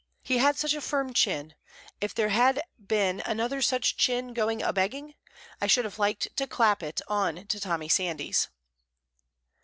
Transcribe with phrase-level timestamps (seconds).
[0.23, 1.53] He had such a firm chin,
[1.99, 5.13] if there had been another such chin going a begging,
[5.61, 8.47] I should have liked to clap it on to Tommy Sandys.